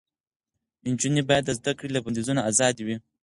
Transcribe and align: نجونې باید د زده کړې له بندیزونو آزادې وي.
نجونې 0.87 1.21
باید 1.29 1.43
د 1.45 1.51
زده 1.59 1.71
کړې 1.77 1.89
له 1.93 1.99
بندیزونو 2.05 2.41
آزادې 2.49 2.83
وي. 2.87 2.95